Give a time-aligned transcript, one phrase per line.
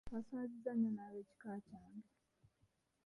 [0.13, 2.11] Wanswazizza nnyo n'ab'ekika kyange.